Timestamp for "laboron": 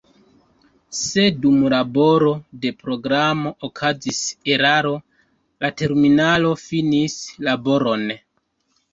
7.49-8.07